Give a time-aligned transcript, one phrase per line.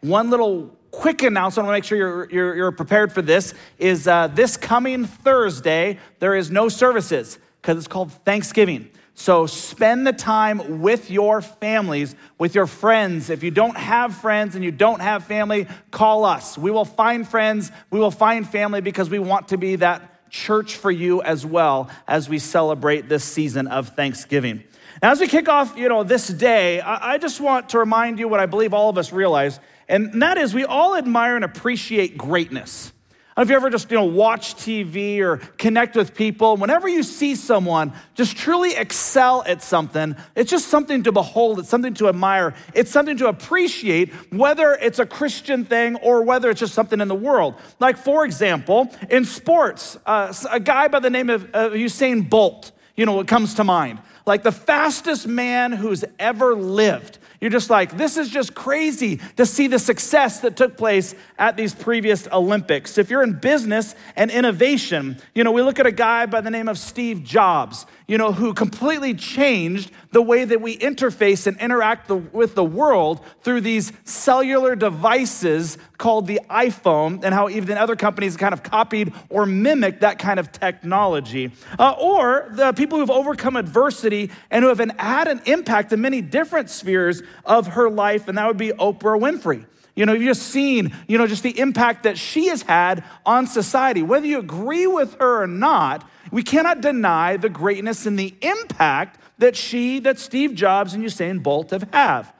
[0.00, 3.52] One little quick announcement, I want to make sure you're, you're, you're prepared for this,
[3.78, 8.90] is uh, this coming Thursday, there is no services because it's called Thanksgiving.
[9.14, 13.28] So spend the time with your families, with your friends.
[13.28, 16.56] If you don't have friends and you don't have family, call us.
[16.56, 20.76] We will find friends, we will find family because we want to be that church
[20.76, 24.64] for you as well as we celebrate this season of Thanksgiving.
[25.02, 28.28] Now, as we kick off, you know, this day, I just want to remind you
[28.28, 29.60] what I believe all of us realize,
[29.90, 32.92] and that is we all admire and appreciate greatness.
[33.36, 37.02] And if you ever just, you know, watch TV or connect with people, whenever you
[37.02, 42.08] see someone just truly excel at something, it's just something to behold, it's something to
[42.08, 47.00] admire, it's something to appreciate, whether it's a Christian thing or whether it's just something
[47.00, 47.54] in the world.
[47.78, 52.72] Like, for example, in sports, uh, a guy by the name of uh, Usain Bolt,
[52.94, 54.00] you know, what comes to mind.
[54.26, 57.18] Like the fastest man who's ever lived.
[57.40, 61.56] You're just like, this is just crazy to see the success that took place at
[61.56, 62.98] these previous Olympics.
[62.98, 66.50] If you're in business and innovation, you know, we look at a guy by the
[66.50, 71.58] name of Steve Jobs, you know, who completely changed the way that we interface and
[71.58, 77.78] interact the, with the world through these cellular devices called the iPhone, and how even
[77.78, 81.52] other companies kind of copied or mimicked that kind of technology.
[81.78, 86.20] Uh, or the people who've overcome adversity and who have had an impact in many
[86.20, 89.66] different spheres of her life, and that would be Oprah Winfrey.
[89.94, 93.46] You know, you've just seen, you know, just the impact that she has had on
[93.46, 94.02] society.
[94.02, 99.20] Whether you agree with her or not, we cannot deny the greatness and the impact
[99.38, 102.32] that she, that Steve Jobs and Usain Bolt have have.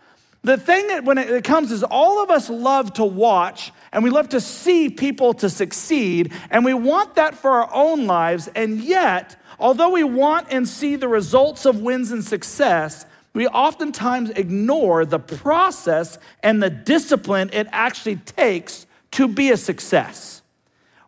[0.42, 4.10] The thing that when it comes is all of us love to watch and we
[4.10, 8.80] love to see people to succeed and we want that for our own lives and
[8.80, 15.04] yet although we want and see the results of wins and success we oftentimes ignore
[15.04, 20.42] the process and the discipline it actually takes to be a success.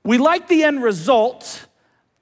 [0.05, 1.67] We like the end result,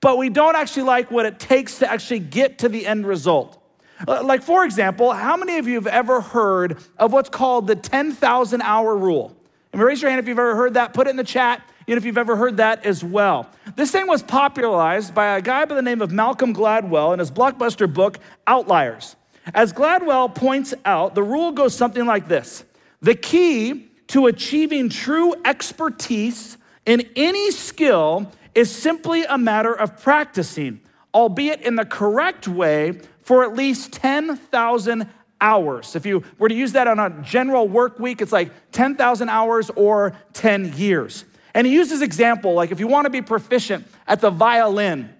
[0.01, 3.60] but we don't actually like what it takes to actually get to the end result.
[4.07, 7.77] Uh, like, for example, how many of you have ever heard of what's called the
[7.77, 9.37] 10,000 hour rule?
[9.73, 10.95] And raise your hand if you've ever heard that.
[10.95, 13.49] Put it in the chat, you know, if you've ever heard that as well.
[13.77, 17.31] This thing was popularized by a guy by the name of Malcolm Gladwell in his
[17.31, 19.17] blockbuster book, Outliers.
[19.55, 22.65] As Gladwell points out, the rule goes something like this
[23.01, 30.81] The key to achieving true expertise in any skill is simply a matter of practicing,
[31.15, 35.09] albeit in the correct way, for at least 10,000
[35.41, 35.95] hours.
[35.95, 39.71] If you were to use that on a general work week, it's like 10,000 hours
[39.77, 41.25] or 10 years.
[41.55, 45.15] And he uses example like if you want to be proficient at the violin,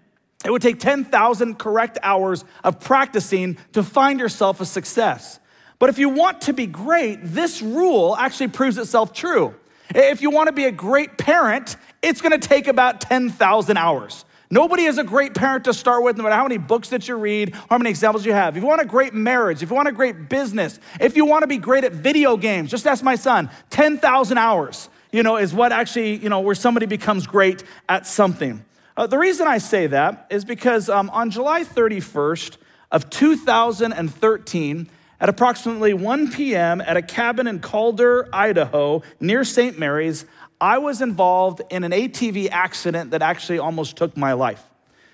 [0.45, 5.39] it would take 10,000 correct hours of practicing to find yourself a success.
[5.79, 9.55] But if you want to be great, this rule actually proves itself true.
[9.95, 14.25] If you want to be a great parent, it's going to take about 10,000 hours.
[14.53, 17.15] Nobody is a great parent to start with, no matter how many books that you
[17.15, 18.57] read, how many examples you have.
[18.57, 21.45] If you want a great marriage, if you want a great business, if you want
[21.45, 25.55] to be great at video games, just ask my son, 10,000 hours, you know, is
[25.55, 28.65] what actually, you know, where somebody becomes great at something.
[28.97, 32.57] Uh, the reason I say that is because um, on July 31st
[32.91, 34.91] of 2013,
[35.21, 36.81] at approximately 1 p.m.
[36.81, 39.79] at a cabin in Calder, Idaho, near St.
[39.79, 40.25] Maries,
[40.61, 44.63] I was involved in an ATV accident that actually almost took my life.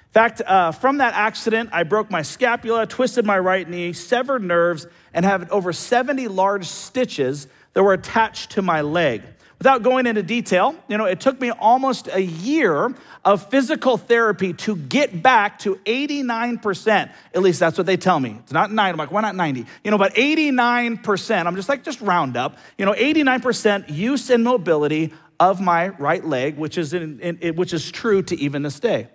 [0.08, 4.42] In fact, uh, from that accident, I broke my scapula, twisted my right knee, severed
[4.42, 9.22] nerves, and have over 70 large stitches that were attached to my leg.
[9.58, 14.52] Without going into detail, you know, it took me almost a year of physical therapy
[14.52, 17.10] to get back to 89%.
[17.34, 18.36] At least that's what they tell me.
[18.40, 18.92] It's not 90.
[18.92, 19.64] I'm like, why not 90?
[19.82, 22.58] You know, but 89%, I'm just like, just round up.
[22.76, 27.72] You know, 89% use and mobility of my right leg, which is, in, in, which
[27.72, 29.08] is true to even this day.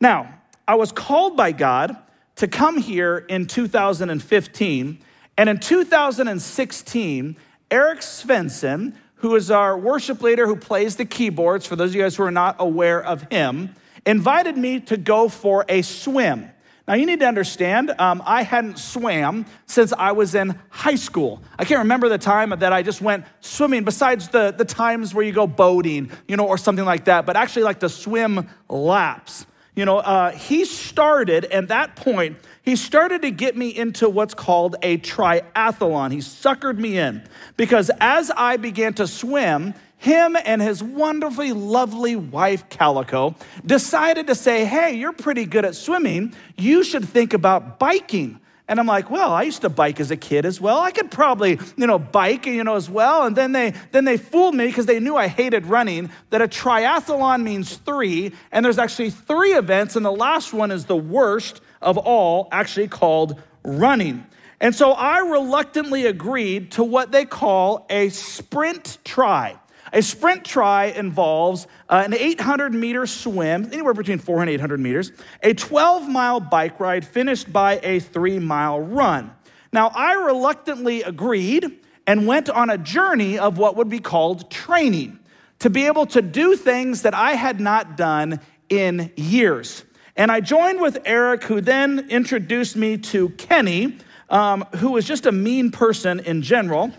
[0.00, 0.34] Now,
[0.68, 1.96] I was called by God
[2.36, 4.98] to come here in 2015,
[5.38, 7.36] and in 2016,
[7.70, 12.02] Eric Svensson, who is our worship leader who plays the keyboards, for those of you
[12.02, 13.74] guys who are not aware of him,
[14.04, 16.50] invited me to go for a swim.
[16.88, 21.42] Now, you need to understand, um, I hadn't swam since I was in high school.
[21.58, 25.24] I can't remember the time that I just went swimming, besides the, the times where
[25.24, 29.46] you go boating, you know, or something like that, but actually like to swim laps.
[29.74, 34.32] You know, uh, he started, at that point, he started to get me into what's
[34.32, 36.12] called a triathlon.
[36.12, 37.22] He suckered me in
[37.56, 39.74] because as I began to swim,
[40.06, 43.34] him and his wonderfully lovely wife, Calico,
[43.66, 46.32] decided to say, Hey, you're pretty good at swimming.
[46.56, 48.40] You should think about biking.
[48.68, 50.80] And I'm like, well, I used to bike as a kid as well.
[50.80, 53.24] I could probably, you know, bike, you know, as well.
[53.24, 56.48] And then they then they fooled me because they knew I hated running, that a
[56.48, 61.60] triathlon means three, and there's actually three events, and the last one is the worst
[61.80, 64.26] of all, actually called running.
[64.60, 69.56] And so I reluctantly agreed to what they call a sprint tri.
[69.92, 75.12] A sprint tri involves uh, an 800 meter swim, anywhere between 400 and 800 meters,
[75.42, 79.32] a 12 mile bike ride finished by a three mile run.
[79.72, 85.18] Now, I reluctantly agreed and went on a journey of what would be called training
[85.58, 89.84] to be able to do things that I had not done in years.
[90.16, 93.98] And I joined with Eric, who then introduced me to Kenny,
[94.30, 96.92] um, who was just a mean person in general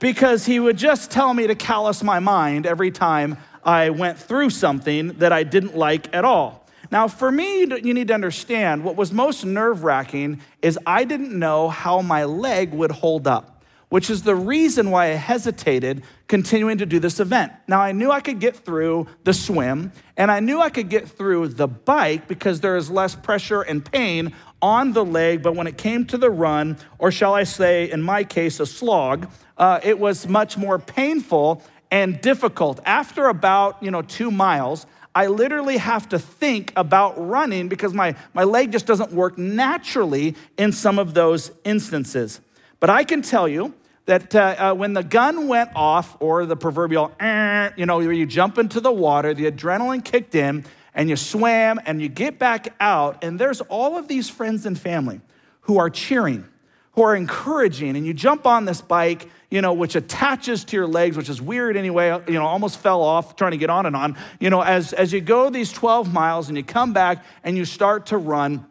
[0.00, 4.50] because he would just tell me to callous my mind every time I went through
[4.50, 6.66] something that I didn't like at all.
[6.90, 11.38] Now, for me, you need to understand what was most nerve wracking is I didn't
[11.38, 13.59] know how my leg would hold up,
[13.90, 17.52] which is the reason why I hesitated continuing to do this event.
[17.68, 21.08] Now, I knew I could get through the swim, and I knew I could get
[21.08, 24.32] through the bike because there is less pressure and pain
[24.62, 28.00] on the leg, but when it came to the run, or shall I say, in
[28.00, 29.28] my case, a slog,
[29.58, 32.78] uh, it was much more painful and difficult.
[32.84, 38.14] After about, you know, two miles, I literally have to think about running because my,
[38.32, 42.40] my leg just doesn't work naturally in some of those instances.
[42.78, 43.74] But I can tell you
[44.10, 48.10] that uh, uh, when the gun went off, or the proverbial, eh, you know, where
[48.10, 50.64] you jump into the water, the adrenaline kicked in,
[50.94, 54.76] and you swam and you get back out, and there's all of these friends and
[54.76, 55.20] family
[55.60, 56.44] who are cheering,
[56.94, 60.88] who are encouraging, and you jump on this bike, you know, which attaches to your
[60.88, 63.94] legs, which is weird anyway, you know, almost fell off trying to get on and
[63.94, 64.18] on.
[64.40, 67.64] You know, as, as you go these 12 miles and you come back and you
[67.64, 68.66] start to run,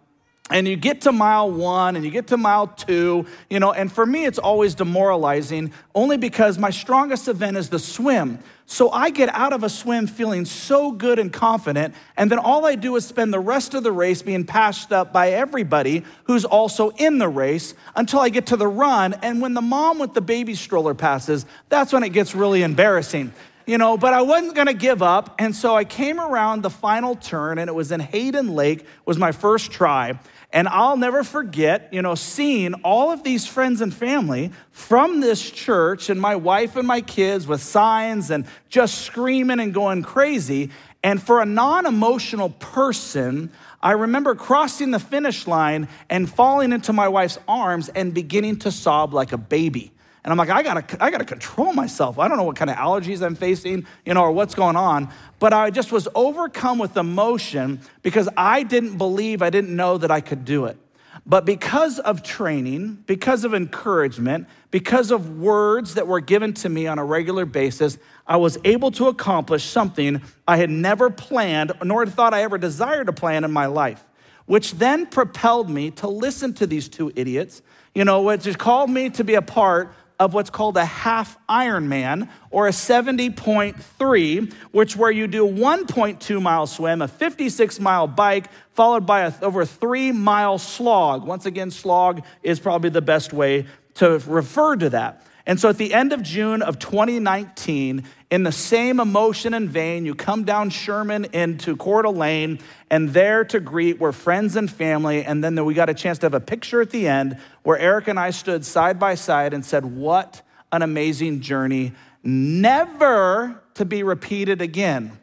[0.50, 3.92] and you get to mile one and you get to mile two, you know, and
[3.92, 8.40] for me, it's always demoralizing only because my strongest event is the swim.
[8.72, 12.68] So I get out of a swim feeling so good and confident, and then all
[12.68, 16.46] I do is spend the rest of the race being passed up by everybody who's
[16.46, 19.14] also in the race until I get to the run.
[19.24, 23.34] And when the mom with the baby stroller passes, that's when it gets really embarrassing.
[23.66, 27.16] You know, but I wasn't gonna give up, and so I came around the final
[27.16, 30.20] turn, and it was in Hayden Lake, was my first try.
[30.52, 35.48] And I'll never forget, you know, seeing all of these friends and family from this
[35.50, 40.72] church and my wife and my kids with signs and just screaming and going crazy.
[41.04, 43.52] And for a non emotional person,
[43.82, 48.72] I remember crossing the finish line and falling into my wife's arms and beginning to
[48.72, 49.92] sob like a baby.
[50.24, 52.20] And I'm like, I gotta, I gotta control myself.
[52.20, 55.10] I don't know what kind of allergies I'm facing, you know, or what's going on.
[55.40, 60.12] But I just was overcome with emotion because I didn't believe, I didn't know that
[60.12, 60.78] I could do it.
[61.26, 66.88] But because of training, because of encouragement, because of words that were given to me
[66.88, 72.06] on a regular basis, I was able to accomplish something I had never planned, nor
[72.06, 74.04] thought I ever desired to plan in my life,
[74.46, 77.62] which then propelled me to listen to these two idiots,
[77.94, 82.30] you know, which called me to be a part of what's called a half Ironman
[82.52, 89.06] or a 70.3, which where you do 1.2 mile swim, a 56 mile bike, followed
[89.06, 91.26] by a, over three mile slog.
[91.26, 95.26] Once again, slog is probably the best way to refer to that.
[95.46, 100.06] And so at the end of June of 2019, in the same emotion and vein,
[100.06, 102.60] you come down Sherman into Coeur d'Alene,
[102.92, 105.24] and there to greet were friends and family.
[105.24, 108.08] And then we got a chance to have a picture at the end where Eric
[108.08, 110.42] and I stood side by side and said, What
[110.72, 111.94] an amazing journey,
[112.24, 115.18] never to be repeated again.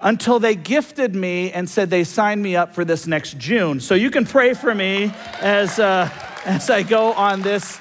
[0.00, 3.80] Until they gifted me and said they signed me up for this next June.
[3.80, 6.10] So you can pray for me as, uh,
[6.44, 7.78] as I go on this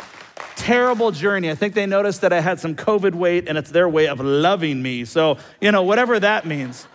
[0.55, 1.49] terrible journey.
[1.49, 4.19] I think they noticed that I had some COVID weight and it's their way of
[4.19, 5.05] loving me.
[5.05, 6.87] So, you know, whatever that means.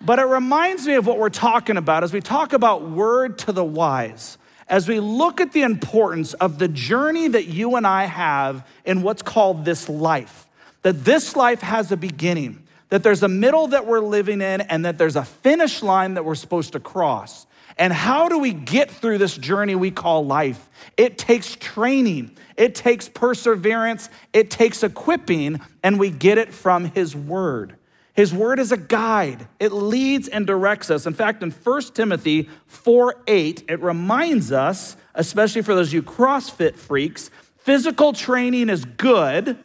[0.00, 3.52] But it reminds me of what we're talking about as we talk about word to
[3.52, 4.38] the wise,
[4.68, 9.02] as we look at the importance of the journey that you and I have in
[9.02, 10.46] what's called this life.
[10.82, 14.84] That this life has a beginning, that there's a middle that we're living in, and
[14.84, 17.47] that there's a finish line that we're supposed to cross.
[17.78, 20.68] And how do we get through this journey we call life?
[20.96, 27.14] It takes training, it takes perseverance, it takes equipping, and we get it from His
[27.14, 27.76] Word.
[28.14, 29.46] His word is a guide.
[29.60, 31.06] It leads and directs us.
[31.06, 36.74] In fact, in 1 Timothy 4 8, it reminds us, especially for those you CrossFit
[36.74, 39.56] freaks, physical training is good,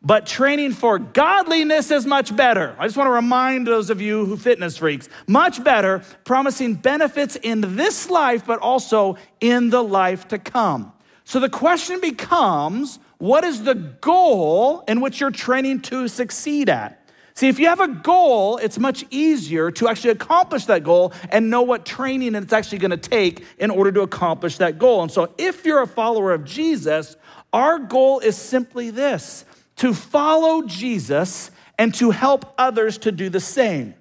[0.00, 2.76] but training for godliness is much better.
[2.78, 7.36] I just want to remind those of you who fitness freaks, much better, promising benefits
[7.36, 10.92] in this life, but also in the life to come.
[11.24, 16.94] So the question becomes what is the goal in which you're training to succeed at?
[17.34, 21.50] See, if you have a goal, it's much easier to actually accomplish that goal and
[21.50, 25.02] know what training it's actually going to take in order to accomplish that goal.
[25.02, 27.16] And so, if you're a follower of Jesus,
[27.52, 29.44] our goal is simply this
[29.78, 33.94] to follow Jesus and to help others to do the same.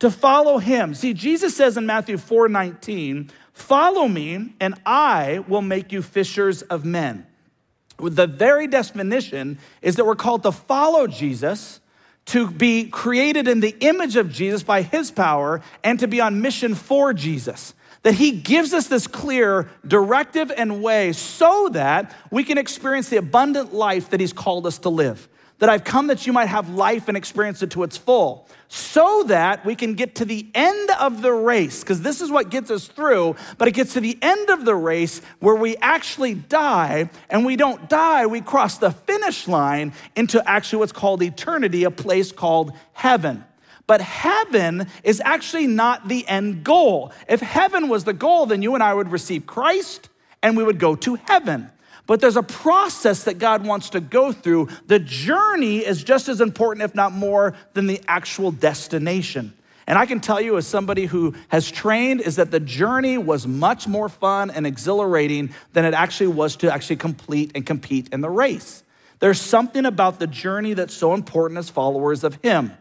[0.00, 0.94] To follow him.
[0.94, 6.62] See, Jesus says in Matthew 4 19, follow me, and I will make you fishers
[6.62, 7.26] of men.
[7.98, 11.80] The very definition is that we're called to follow Jesus,
[12.26, 16.42] to be created in the image of Jesus by his power, and to be on
[16.42, 17.74] mission for Jesus
[18.06, 23.16] that he gives us this clear directive and way so that we can experience the
[23.16, 25.28] abundant life that he's called us to live.
[25.58, 29.24] That I've come that you might have life and experience it to its full, so
[29.24, 32.70] that we can get to the end of the race, because this is what gets
[32.70, 37.10] us through, but it gets to the end of the race where we actually die,
[37.28, 41.90] and we don't die, we cross the finish line into actually what's called eternity, a
[41.90, 43.44] place called heaven.
[43.86, 47.12] But heaven is actually not the end goal.
[47.28, 50.08] If heaven was the goal, then you and I would receive Christ
[50.42, 51.70] and we would go to heaven.
[52.06, 54.68] But there's a process that God wants to go through.
[54.86, 59.52] The journey is just as important, if not more, than the actual destination.
[59.88, 63.46] And I can tell you, as somebody who has trained, is that the journey was
[63.46, 68.20] much more fun and exhilarating than it actually was to actually complete and compete in
[68.20, 68.82] the race.
[69.20, 72.72] There's something about the journey that's so important as followers of Him.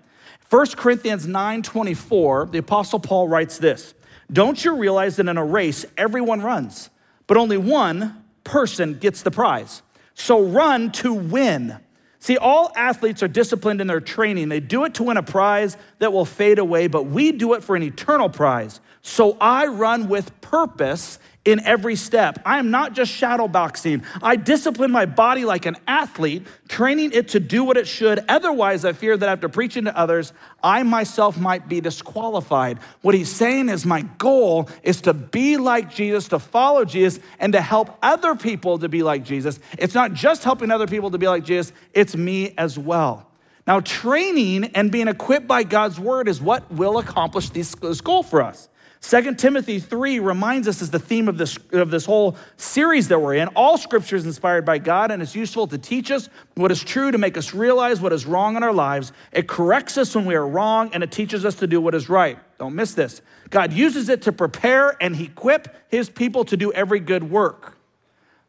[0.50, 3.94] 1 Corinthians 9:24, the apostle Paul writes this:
[4.32, 6.90] "Don't you realize that in a race everyone runs,
[7.28, 9.82] but only one person gets the prize?
[10.14, 11.78] So run to win."
[12.20, 14.50] See, all athletes are disciplined in their training.
[14.50, 17.64] They do it to win a prize that will fade away, but we do it
[17.64, 18.80] for an eternal prize.
[19.08, 22.40] So I run with purpose in every step.
[22.44, 24.04] I am not just shadow boxing.
[24.20, 28.26] I discipline my body like an athlete, training it to do what it should.
[28.28, 30.34] Otherwise, I fear that after preaching to others,
[30.64, 32.80] I myself might be disqualified.
[33.04, 37.54] What he's saying is, my goal is to be like Jesus, to follow Jesus, and
[37.54, 39.60] to help other people to be like Jesus.
[39.78, 43.30] It's not just helping other people to be like Jesus, it's me as well.
[43.68, 48.42] Now, training and being equipped by God's word is what will accomplish this goal for
[48.42, 48.68] us.
[49.08, 53.20] 2 Timothy 3 reminds us as the theme of this, of this whole series that
[53.20, 53.48] we're in.
[53.50, 57.12] All scripture is inspired by God and it's useful to teach us what is true,
[57.12, 59.12] to make us realize what is wrong in our lives.
[59.32, 62.10] It corrects us when we are wrong and it teaches us to do what is
[62.10, 62.40] right.
[62.58, 63.22] Don't miss this.
[63.52, 67.78] God uses it to prepare and equip his people to do every good work.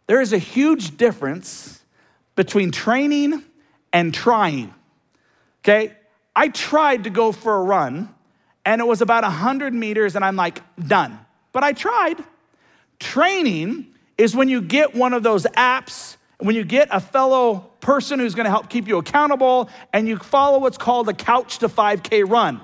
[0.07, 1.83] There is a huge difference
[2.35, 3.45] between training
[3.93, 4.73] and trying.
[5.63, 5.93] Okay?
[6.35, 8.15] I tried to go for a run
[8.67, 11.19] and it was about 100 meters, and I'm like, done.
[11.53, 12.23] But I tried.
[12.99, 18.19] Training is when you get one of those apps, when you get a fellow person
[18.19, 22.29] who's gonna help keep you accountable, and you follow what's called a couch to 5K
[22.29, 22.61] run.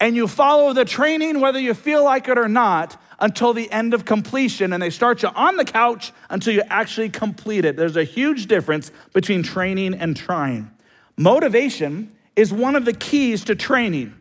[0.00, 3.94] And you follow the training, whether you feel like it or not, until the end
[3.94, 4.72] of completion.
[4.72, 7.76] And they start you on the couch until you actually complete it.
[7.76, 10.70] There's a huge difference between training and trying.
[11.16, 14.14] Motivation is one of the keys to training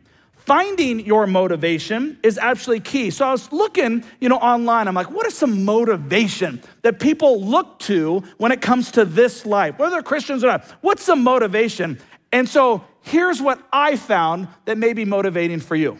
[0.47, 3.11] finding your motivation is actually key.
[3.11, 4.87] So I was looking, you know, online.
[4.87, 9.45] I'm like, what is some motivation that people look to when it comes to this
[9.45, 10.63] life, whether they're Christians or not?
[10.79, 11.99] What's some motivation?
[12.31, 15.99] And so here's what I found that may be motivating for you.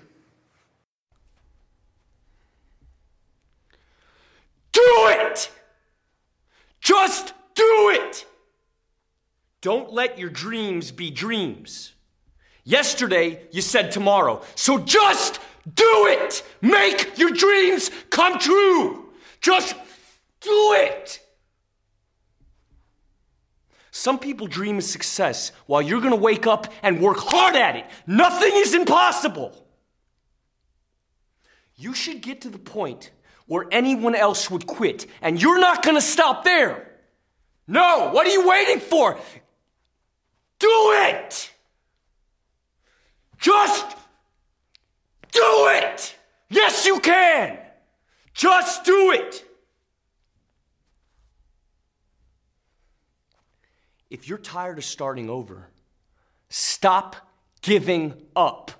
[4.71, 5.51] Do it!
[6.79, 8.25] Just do it!
[9.59, 11.91] Don't let your dreams be dreams.
[12.67, 14.41] Yesterday, you said tomorrow.
[14.55, 15.39] So just
[15.73, 16.43] do it.
[16.61, 19.05] Make your dreams come true.
[19.39, 19.73] Just
[20.41, 21.25] do it.
[23.91, 27.85] Some people dream of success while you're to wake up and work hard at it.
[28.05, 29.65] Nothing is impossible.
[31.77, 33.11] You should get to the point
[33.45, 36.91] where anyone else would quit, and you're not to stop there.
[37.65, 39.17] No, what are you waiting for?
[40.59, 41.53] Do it!
[43.37, 43.85] Just
[45.31, 46.15] do it!
[46.49, 47.57] Yes, you can!
[48.33, 49.43] Just do it!
[54.09, 55.69] If you're tired of starting over,
[56.49, 57.15] stop
[57.61, 58.71] giving up.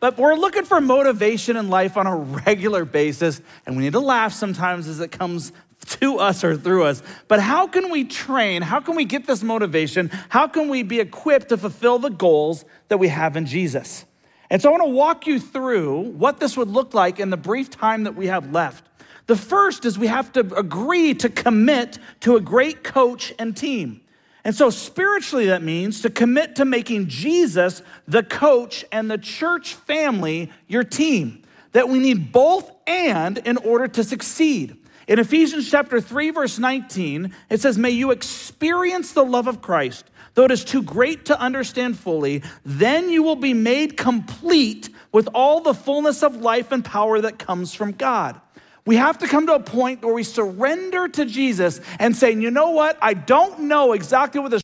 [0.00, 4.00] But we're looking for motivation in life on a regular basis, and we need to
[4.00, 5.52] laugh sometimes as it comes
[5.86, 7.02] to us or through us.
[7.28, 8.62] But how can we train?
[8.62, 10.10] How can we get this motivation?
[10.28, 14.04] How can we be equipped to fulfill the goals that we have in Jesus?
[14.50, 17.36] And so I want to walk you through what this would look like in the
[17.36, 18.84] brief time that we have left.
[19.26, 24.00] The first is we have to agree to commit to a great coach and team.
[24.42, 29.74] And so, spiritually, that means to commit to making Jesus the coach and the church
[29.74, 31.42] family your team.
[31.72, 34.79] That we need both and in order to succeed.
[35.10, 40.08] In Ephesians chapter 3, verse 19, it says, May you experience the love of Christ,
[40.34, 45.28] though it is too great to understand fully, then you will be made complete with
[45.34, 48.40] all the fullness of life and power that comes from God.
[48.86, 52.52] We have to come to a point where we surrender to Jesus and say, you
[52.52, 52.96] know what?
[53.02, 54.62] I don't know exactly what this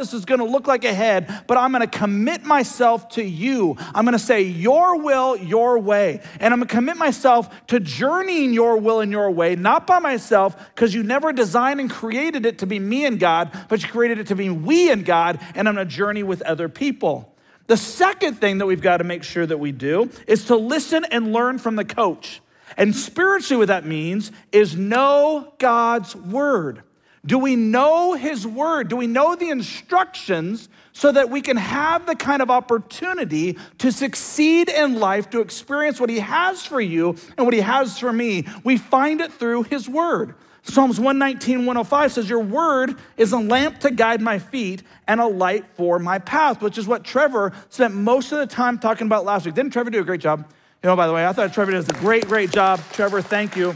[0.00, 3.76] this is going to look like ahead, but I'm going to commit myself to you.
[3.94, 6.22] I'm going to say your will, your way.
[6.40, 9.98] And I'm going to commit myself to journeying your will and your way, not by
[9.98, 13.88] myself, because you never designed and created it to be me and God, but you
[13.88, 17.34] created it to be we and God, and I'm going to journey with other people.
[17.66, 21.04] The second thing that we've got to make sure that we do is to listen
[21.04, 22.40] and learn from the coach.
[22.76, 26.82] And spiritually, what that means is know God's word.
[27.24, 28.88] Do we know His word?
[28.88, 33.92] Do we know the instructions so that we can have the kind of opportunity to
[33.92, 38.12] succeed in life, to experience what He has for you and what He has for
[38.12, 38.46] me?
[38.64, 40.34] We find it through His word.
[40.62, 45.26] Psalms 119, 105 says, Your word is a lamp to guide my feet and a
[45.26, 49.24] light for my path, which is what Trevor spent most of the time talking about
[49.24, 49.54] last week.
[49.54, 50.44] Didn't Trevor do a great job?
[50.82, 52.80] You know, by the way, I thought Trevor does a great, great job.
[52.92, 53.74] Trevor, thank you.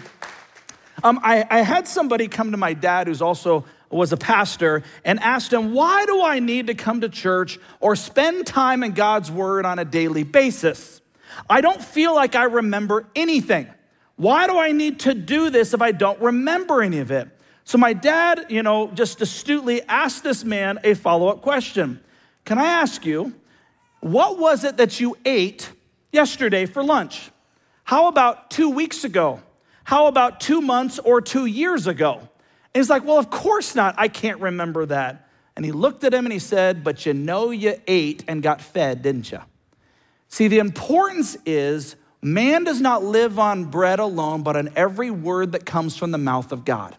[1.04, 5.20] Um, I, I had somebody come to my dad who's also was a pastor and
[5.20, 9.30] asked him, Why do I need to come to church or spend time in God's
[9.30, 11.02] word on a daily basis?
[11.48, 13.68] I don't feel like I remember anything.
[14.16, 17.28] Why do I need to do this if I don't remember any of it?
[17.64, 22.02] So my dad, you know, just astutely asked this man a follow up question
[22.46, 23.34] Can I ask you,
[24.00, 25.70] what was it that you ate
[26.12, 27.30] yesterday for lunch?
[27.84, 29.42] How about two weeks ago?
[29.84, 32.18] How about two months or two years ago?
[32.18, 33.94] And he's like, Well, of course not.
[33.98, 35.28] I can't remember that.
[35.56, 38.60] And he looked at him and he said, But you know you ate and got
[38.60, 39.40] fed, didn't you?
[40.28, 45.52] See, the importance is man does not live on bread alone, but on every word
[45.52, 46.96] that comes from the mouth of God.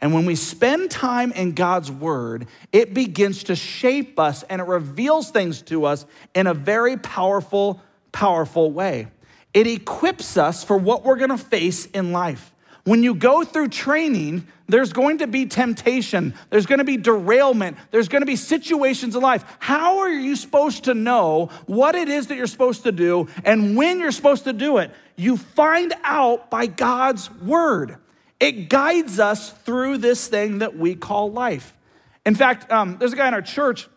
[0.00, 4.66] And when we spend time in God's word, it begins to shape us and it
[4.66, 9.08] reveals things to us in a very powerful powerful way.
[9.54, 12.52] It equips us for what we're gonna face in life.
[12.84, 18.08] When you go through training, there's going to be temptation, there's gonna be derailment, there's
[18.08, 19.44] gonna be situations in life.
[19.58, 23.76] How are you supposed to know what it is that you're supposed to do and
[23.76, 24.90] when you're supposed to do it?
[25.16, 27.98] You find out by God's word.
[28.40, 31.74] It guides us through this thing that we call life.
[32.26, 33.88] In fact, um, there's a guy in our church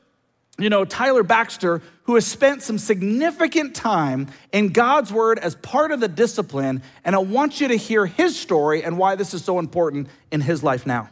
[0.57, 5.91] you know, Tyler Baxter, who has spent some significant time in God's word as part
[5.91, 6.81] of the discipline.
[7.03, 10.41] And I want you to hear his story and why this is so important in
[10.41, 11.09] his life now.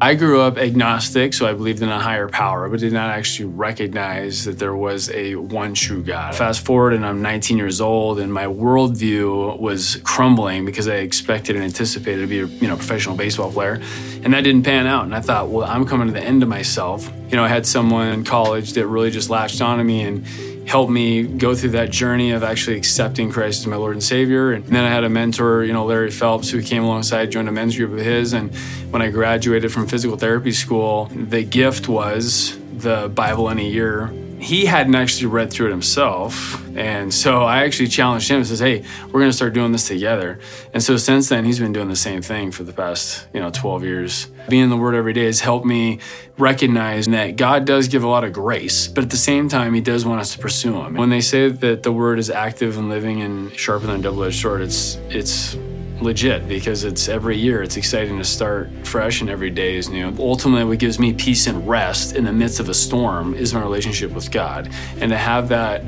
[0.00, 3.46] I grew up agnostic, so I believed in a higher power, but did not actually
[3.46, 6.36] recognize that there was a one true God.
[6.36, 11.56] Fast forward, and I'm 19 years old, and my worldview was crumbling because I expected
[11.56, 13.82] and anticipated to be a you know professional baseball player,
[14.22, 15.04] and that didn't pan out.
[15.04, 17.10] And I thought, well, I'm coming to the end of myself.
[17.28, 20.24] You know, I had someone in college that really just latched onto me and
[20.68, 24.52] helped me go through that journey of actually accepting Christ as my Lord and Savior.
[24.52, 27.52] And then I had a mentor, you know, Larry Phelps, who came alongside, joined a
[27.52, 28.34] men's group of his.
[28.34, 28.54] And
[28.90, 34.12] when I graduated from physical therapy school, the gift was the Bible in a year
[34.40, 36.64] he hadn't actually read through it himself.
[36.76, 40.38] And so I actually challenged him and says, Hey, we're gonna start doing this together.
[40.72, 43.50] And so since then he's been doing the same thing for the past, you know,
[43.50, 44.26] 12 years.
[44.48, 45.98] Being in the word every day has helped me
[46.38, 49.80] recognize that God does give a lot of grace, but at the same time he
[49.80, 50.94] does want us to pursue him.
[50.94, 54.40] When they say that the word is active and living and sharper than a double-edged
[54.40, 55.56] sword, it's it's
[56.00, 60.14] legit because it's every year it's exciting to start fresh and every day is new.
[60.18, 63.60] Ultimately what gives me peace and rest in the midst of a storm is my
[63.60, 64.70] relationship with god.
[65.00, 65.82] And to have that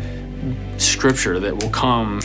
[0.79, 2.21] scripture that will come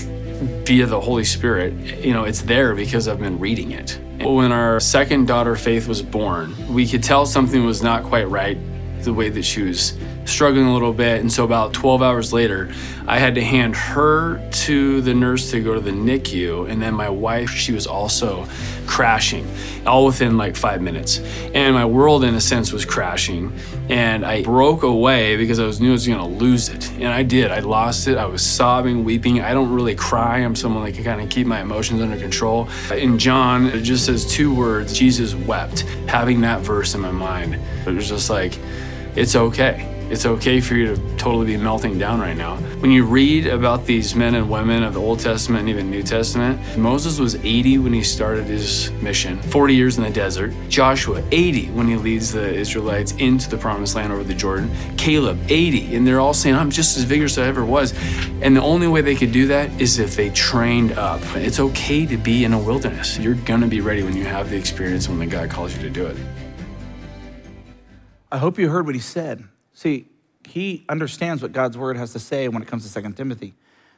[0.65, 3.99] via the holy spirit you know it's there because i've been reading it.
[4.21, 8.57] When our second daughter faith was born we could tell something was not quite right
[9.03, 11.21] the way that she was struggling a little bit.
[11.21, 12.71] And so, about 12 hours later,
[13.07, 16.69] I had to hand her to the nurse to go to the NICU.
[16.69, 18.47] And then my wife, she was also
[18.87, 19.47] crashing,
[19.85, 21.19] all within like five minutes.
[21.53, 23.53] And my world, in a sense, was crashing.
[23.89, 26.89] And I broke away because I was knew I was going to lose it.
[26.93, 27.51] And I did.
[27.51, 28.17] I lost it.
[28.17, 29.41] I was sobbing, weeping.
[29.41, 30.39] I don't really cry.
[30.39, 32.67] I'm someone that can kind of keep my emotions under control.
[32.91, 35.81] In John, it just says two words Jesus wept.
[36.07, 38.57] Having that verse in my mind, it was just like,
[39.15, 42.57] it's okay it's okay for you to totally be melting down right now.
[42.79, 46.03] When you read about these men and women of the Old Testament and even New
[46.03, 50.53] Testament, Moses was 80 when he started his mission, 40 years in the desert.
[50.69, 54.69] Joshua, 80 when he leads the Israelites into the promised land over the Jordan.
[54.95, 55.95] Caleb, 80.
[55.95, 57.93] And they're all saying, I'm just as vigorous as I ever was.
[58.41, 61.21] And the only way they could do that is if they trained up.
[61.35, 63.17] It's okay to be in a wilderness.
[63.17, 65.81] You're going to be ready when you have the experience when the God calls you
[65.81, 66.17] to do it.
[68.31, 69.45] I hope you heard what he said.
[69.75, 70.07] See,
[70.47, 73.53] he understands what God's word has to say when it comes to 2 Timothy.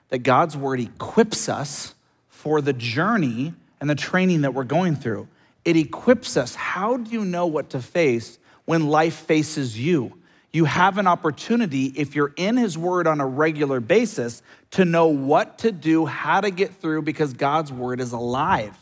[0.10, 1.94] That God's word equips us
[2.28, 5.28] for the journey and the training that we're going through.
[5.64, 6.56] It equips us.
[6.56, 10.14] How do you know what to face when life faces you?
[10.52, 15.08] You have an opportunity, if you're in His Word on a regular basis, to know
[15.08, 18.76] what to do, how to get through, because God's Word is alive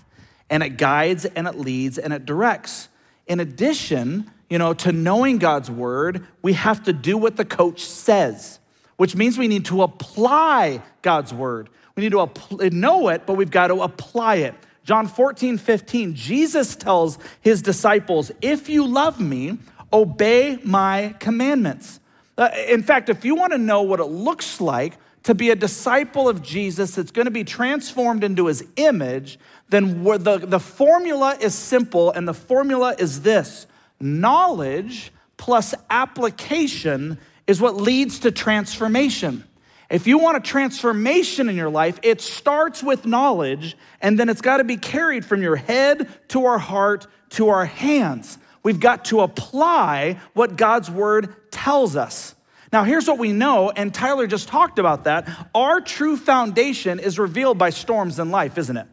[0.49, 2.87] and it guides and it leads and it directs.
[3.27, 7.83] In addition, you know, to knowing God's word, we have to do what the coach
[7.83, 8.59] says,
[8.97, 11.69] which means we need to apply God's word.
[11.95, 14.55] We need to know it, but we've got to apply it.
[14.83, 19.57] John 14, 15, Jesus tells his disciples, If you love me,
[19.91, 21.99] obey my commandments.
[22.37, 25.55] Uh, in fact, if you want to know what it looks like to be a
[25.55, 31.35] disciple of Jesus that's going to be transformed into his image, then the, the formula
[31.39, 33.65] is simple, and the formula is this
[33.99, 39.43] knowledge plus application is what leads to transformation.
[39.89, 44.41] If you want a transformation in your life, it starts with knowledge, and then it's
[44.41, 48.37] got to be carried from your head to our heart to our hands.
[48.63, 52.33] We've got to apply what God's word tells us.
[52.73, 55.29] Now, here's what we know, and Tyler just talked about that.
[55.53, 58.87] Our true foundation is revealed by storms in life, isn't it?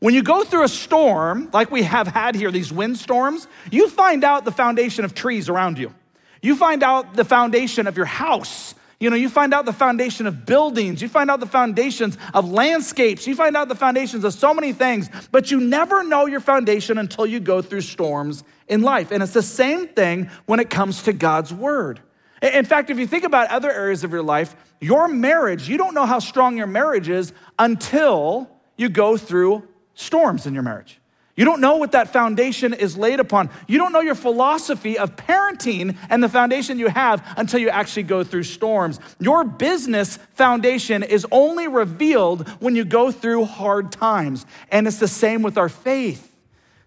[0.00, 4.22] When you go through a storm, like we have had here, these windstorms, you find
[4.22, 5.92] out the foundation of trees around you.
[6.40, 8.74] You find out the foundation of your house.
[9.00, 11.02] You know, you find out the foundation of buildings.
[11.02, 13.26] You find out the foundations of landscapes.
[13.26, 16.98] You find out the foundations of so many things, but you never know your foundation
[16.98, 19.10] until you go through storms in life.
[19.10, 22.00] And it's the same thing when it comes to God's word.
[22.40, 25.94] In fact, if you think about other areas of your life, your marriage, you don't
[25.94, 29.66] know how strong your marriage is until you go through
[29.98, 31.00] storms in your marriage.
[31.34, 33.50] You don't know what that foundation is laid upon.
[33.68, 38.04] You don't know your philosophy of parenting and the foundation you have until you actually
[38.04, 38.98] go through storms.
[39.20, 44.46] Your business foundation is only revealed when you go through hard times.
[44.72, 46.27] And it's the same with our faith.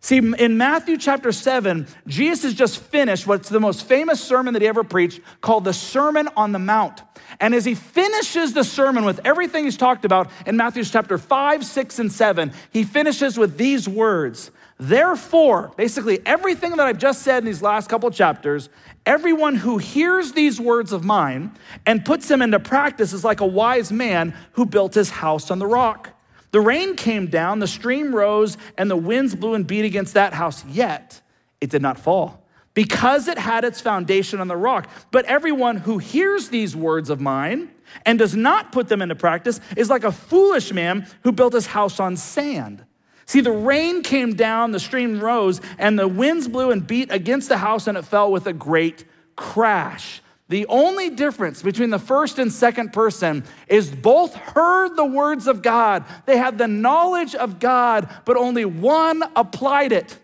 [0.03, 4.63] See, in Matthew chapter 7, Jesus has just finished what's the most famous sermon that
[4.63, 7.03] he ever preached called the Sermon on the Mount.
[7.39, 11.63] And as he finishes the sermon with everything he's talked about in Matthew chapter 5,
[11.63, 17.43] 6, and 7, he finishes with these words Therefore, basically everything that I've just said
[17.43, 18.69] in these last couple chapters,
[19.05, 21.51] everyone who hears these words of mine
[21.85, 25.59] and puts them into practice is like a wise man who built his house on
[25.59, 26.09] the rock.
[26.51, 30.33] The rain came down, the stream rose, and the winds blew and beat against that
[30.33, 31.21] house, yet
[31.59, 32.41] it did not fall
[32.73, 34.89] because it had its foundation on the rock.
[35.11, 37.69] But everyone who hears these words of mine
[38.05, 41.67] and does not put them into practice is like a foolish man who built his
[41.67, 42.85] house on sand.
[43.25, 47.49] See, the rain came down, the stream rose, and the winds blew and beat against
[47.49, 50.21] the house, and it fell with a great crash.
[50.51, 55.61] The only difference between the first and second person is both heard the words of
[55.61, 56.03] God.
[56.25, 60.17] They had the knowledge of God, but only one applied it.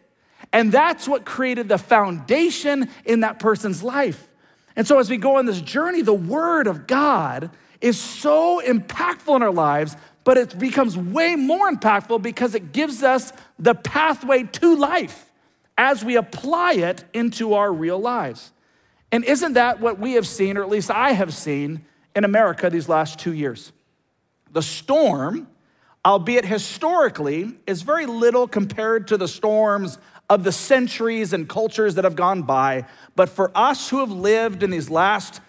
[0.52, 4.28] And that's what created the foundation in that person's life.
[4.76, 9.34] And so, as we go on this journey, the Word of God is so impactful
[9.34, 14.44] in our lives, but it becomes way more impactful because it gives us the pathway
[14.44, 15.32] to life
[15.78, 18.52] as we apply it into our real lives.
[19.12, 22.70] And isn't that what we have seen, or at least I have seen in America
[22.70, 23.72] these last two years?
[24.52, 25.48] The storm,
[26.06, 29.98] albeit historically, is very little compared to the storms
[30.30, 32.86] of the centuries and cultures that have gone by.
[33.16, 35.42] But for us who have lived in these last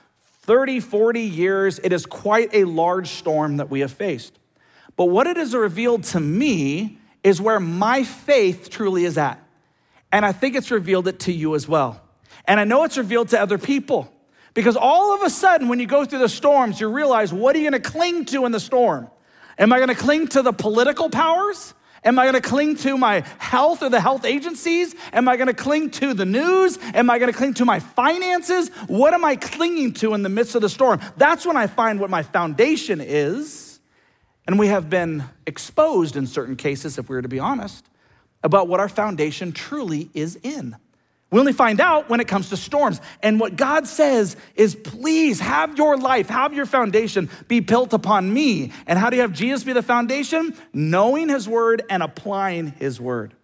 [0.43, 4.39] 30, 40 years, it is quite a large storm that we have faced.
[4.97, 9.43] But what it has revealed to me is where my faith truly is at.
[10.11, 12.01] And I think it's revealed it to you as well.
[12.49, 14.11] And I know it's revealed to other people
[14.55, 17.61] Because all of a sudden, when you go through the storms, you realize what are
[17.61, 19.09] you going to cling to in the storm?
[19.57, 21.75] Am I going to cling to the political powers?
[22.03, 24.97] Am I going to cling to my health or the health agencies?
[25.13, 26.79] Am I going to cling to the news?
[26.95, 28.71] Am I going to cling to my finances?
[28.89, 31.01] What am I clinging to in the midst of the storm?
[31.17, 33.79] That's when I find what my foundation is.
[34.47, 37.85] And we have been exposed in certain cases, if we were to be honest,
[38.43, 40.77] about what our foundation truly is in.
[41.31, 43.01] We only find out when it comes to storms.
[43.23, 48.33] And what God says is, please have your life, have your foundation be built upon
[48.33, 48.73] me.
[48.87, 50.55] And how do you have Jesus be the foundation?
[50.73, 53.35] Knowing his word and applying his word.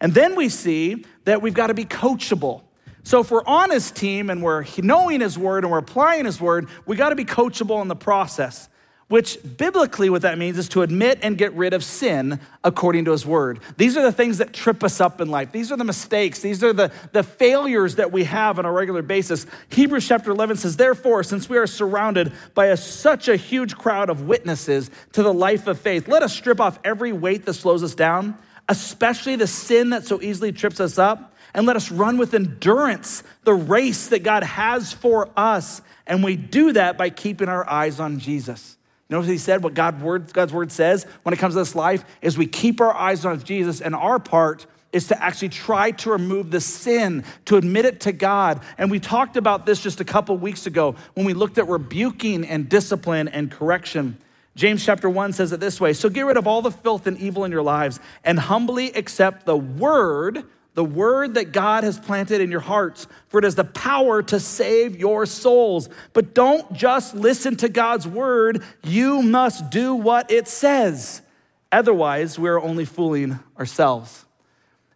[0.00, 2.62] And then we see that we've got to be coachable.
[3.02, 6.40] So if we're on his team and we're knowing his word and we're applying his
[6.40, 8.68] word, we got to be coachable in the process
[9.08, 13.12] which biblically, what that means is to admit and get rid of sin according to
[13.12, 13.60] his word.
[13.76, 15.52] These are the things that trip us up in life.
[15.52, 16.40] These are the mistakes.
[16.40, 19.46] These are the, the failures that we have on a regular basis.
[19.68, 24.10] Hebrews chapter 11 says, Therefore, since we are surrounded by a, such a huge crowd
[24.10, 27.84] of witnesses to the life of faith, let us strip off every weight that slows
[27.84, 28.36] us down,
[28.68, 31.32] especially the sin that so easily trips us up.
[31.54, 35.80] And let us run with endurance the race that God has for us.
[36.06, 38.75] And we do that by keeping our eyes on Jesus.
[39.08, 39.62] What he said?
[39.62, 42.80] What God word, God's word says when it comes to this life is we keep
[42.80, 47.24] our eyes on Jesus, and our part is to actually try to remove the sin,
[47.44, 48.60] to admit it to God.
[48.78, 52.44] And we talked about this just a couple weeks ago when we looked at rebuking
[52.46, 54.16] and discipline and correction.
[54.54, 57.18] James chapter 1 says it this way So get rid of all the filth and
[57.18, 60.44] evil in your lives and humbly accept the word
[60.76, 64.38] the word that God has planted in your hearts, for it has the power to
[64.38, 65.88] save your souls.
[66.12, 71.22] But don't just listen to God's word, you must do what it says.
[71.72, 74.26] Otherwise, we're only fooling ourselves.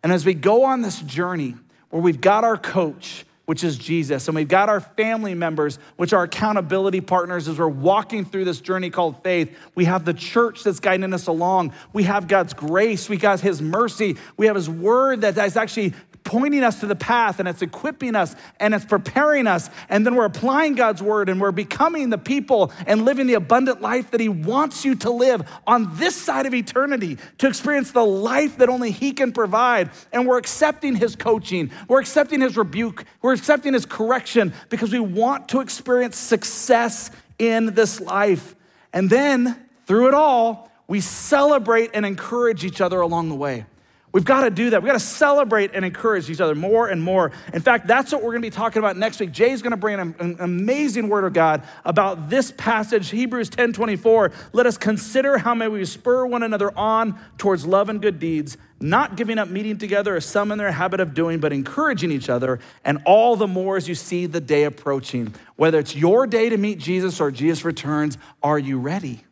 [0.03, 1.57] And as we go on this journey
[1.89, 4.29] where we've got our coach, which is Jesus.
[4.29, 8.61] And we've got our family members, which are accountability partners as we're walking through this
[8.61, 9.59] journey called faith.
[9.75, 11.73] We have the church that's guiding us along.
[11.93, 13.09] We have God's grace.
[13.09, 14.19] We got His mercy.
[14.37, 18.15] We have His word that is actually pointing us to the path and it's equipping
[18.15, 19.71] us and it's preparing us.
[19.89, 23.81] And then we're applying God's word and we're becoming the people and living the abundant
[23.81, 28.05] life that He wants you to live on this side of eternity, to experience the
[28.05, 29.91] life that only He can provide.
[30.13, 35.01] And we're accepting His coaching, we're accepting His rebuke, we're accepting His correction because we
[35.01, 38.55] want to experience success in this life.
[38.93, 39.57] And then
[39.87, 43.65] through it all, we celebrate and encourage each other along the way.
[44.13, 44.83] We've got to do that.
[44.83, 47.31] We've got to celebrate and encourage each other more and more.
[47.55, 49.31] In fact, that's what we're going to be talking about next week.
[49.31, 54.33] Jay's going to bring an, amazing word of God about this passage, Hebrews 10 24.
[54.53, 58.59] Let us consider how may we spur one another on towards love and good deeds,
[58.81, 62.29] not giving up meeting together as some in their habit of doing, but encouraging each
[62.29, 65.33] other, and all the more as you see the day approaching.
[65.55, 69.23] Whether it's your day to meet Jesus or Jesus returns, are you ready?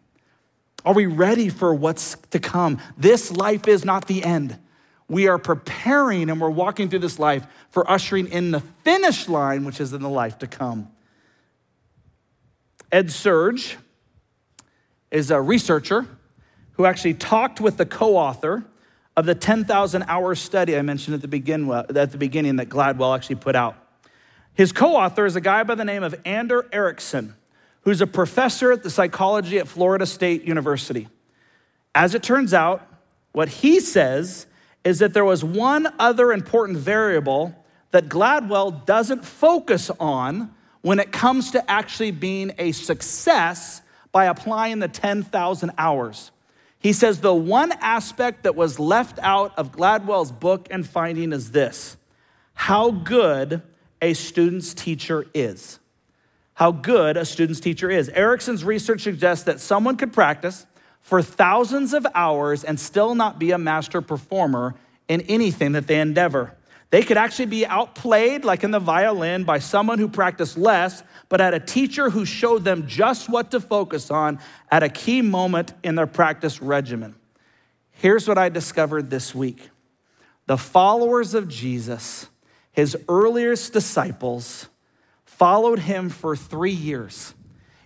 [0.84, 2.80] Are we ready for what's to come?
[2.96, 4.56] This life is not the end
[5.08, 9.64] we are preparing and we're walking through this life for ushering in the finish line,
[9.64, 10.90] which is in the life to come.
[12.92, 13.76] Ed Surge
[15.10, 16.06] is a researcher
[16.72, 18.64] who actually talked with the co author
[19.16, 23.16] of the 10,000 hour study I mentioned at the, begin, at the beginning that Gladwell
[23.16, 23.76] actually put out.
[24.54, 27.34] His co author is a guy by the name of Ander Ericsson,
[27.82, 31.08] who's a professor at the psychology at Florida State University.
[31.94, 32.86] As it turns out,
[33.32, 34.46] what he says
[34.84, 37.54] is that there was one other important variable
[37.90, 44.78] that Gladwell doesn't focus on when it comes to actually being a success by applying
[44.78, 46.30] the 10,000 hours.
[46.78, 51.50] He says the one aspect that was left out of Gladwell's book and finding is
[51.50, 51.96] this
[52.54, 53.62] how good
[54.02, 55.78] a student's teacher is.
[56.54, 58.08] How good a student's teacher is.
[58.08, 60.66] Ericsson's research suggests that someone could practice
[61.08, 64.74] for thousands of hours and still not be a master performer
[65.08, 66.54] in anything that they endeavor.
[66.90, 71.40] They could actually be outplayed, like in the violin, by someone who practiced less, but
[71.40, 74.38] had a teacher who showed them just what to focus on
[74.70, 77.14] at a key moment in their practice regimen.
[77.90, 79.70] Here's what I discovered this week
[80.46, 82.26] the followers of Jesus,
[82.70, 84.68] his earliest disciples,
[85.24, 87.32] followed him for three years.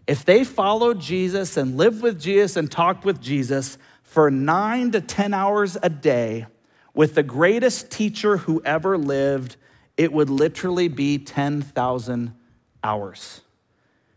[0.06, 5.00] If they followed Jesus and lived with Jesus and talked with Jesus for nine to
[5.00, 6.46] 10 hours a day
[6.94, 9.56] with the greatest teacher who ever lived,
[9.96, 12.34] it would literally be 10,000
[12.82, 13.40] hours.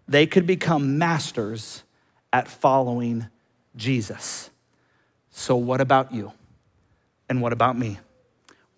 [0.07, 1.83] They could become masters
[2.33, 3.27] at following
[3.75, 4.49] Jesus.
[5.31, 6.31] So, what about you?
[7.29, 7.99] And what about me?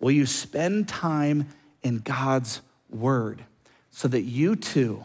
[0.00, 1.48] Will you spend time
[1.82, 3.44] in God's word
[3.90, 5.04] so that you too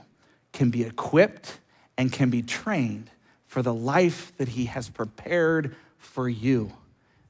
[0.51, 1.59] can be equipped
[1.97, 3.09] and can be trained
[3.47, 6.71] for the life that He has prepared for you.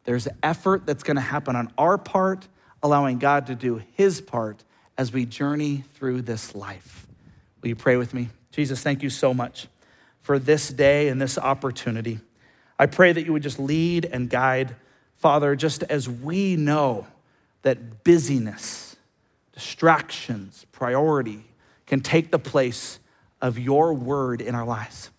[0.05, 2.47] There's effort that's going to happen on our part,
[2.81, 4.63] allowing God to do His part
[4.97, 7.07] as we journey through this life.
[7.61, 8.29] Will you pray with me?
[8.51, 9.67] Jesus, thank you so much
[10.21, 12.19] for this day and this opportunity.
[12.77, 14.75] I pray that you would just lead and guide,
[15.17, 17.07] Father, just as we know
[17.61, 18.95] that busyness,
[19.53, 21.45] distractions, priority
[21.85, 22.99] can take the place
[23.43, 25.11] of your word in our lives.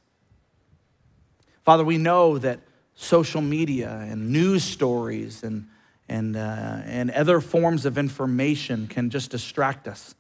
[1.62, 2.60] Father, we know that
[2.94, 5.68] social media and news stories and,
[6.08, 10.14] and, uh, and other forms of information can just distract us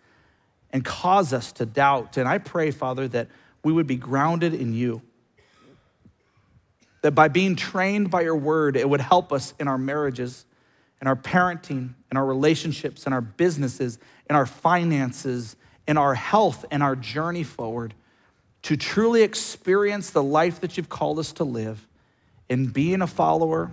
[0.70, 2.18] and cause us to doubt.
[2.18, 3.28] And I pray, Father, that
[3.62, 5.00] we would be grounded in you.
[7.00, 10.44] That by being trained by your word, it would help us in our marriages,
[11.00, 15.56] in our parenting, in our relationships, in our businesses, in our finances,
[15.86, 17.94] in our health, and our journey forward
[18.62, 21.86] to truly experience the life that you've called us to live
[22.48, 23.70] in being a follower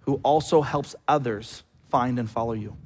[0.00, 2.76] who also helps others find and follow you.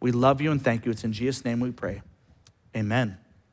[0.00, 0.90] We love you and thank you.
[0.90, 2.02] It's in Jesus' name we pray.
[2.74, 3.18] Amen.